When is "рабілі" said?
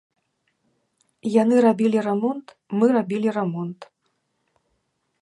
1.67-1.99, 2.99-3.29